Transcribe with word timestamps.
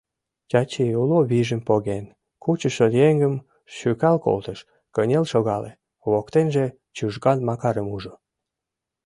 Чачи, 0.49 0.83
уло 1.01 1.17
вийжым 1.29 1.61
поген, 1.67 2.05
кучышо 2.43 2.87
еҥым 3.09 3.33
шӱкал 3.75 4.17
колтыш, 4.25 4.59
кынел 4.95 5.25
шогале, 5.31 5.71
воктенже 6.11 6.65
Чужган 6.95 7.39
Макарым 7.47 7.87
ужо. 7.95 8.13